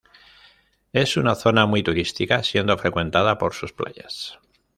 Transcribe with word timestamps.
Es 0.93 1.15
una 1.15 1.35
zona 1.35 1.67
muy 1.67 1.83
turística, 1.83 2.41
siendo 2.41 2.75
frecuentada 2.75 3.37
por 3.37 3.53
sus 3.53 3.71
playas. 3.71 4.39